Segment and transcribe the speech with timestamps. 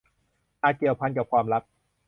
[0.63, 1.63] อาจเกี่ยวพันกับความรัก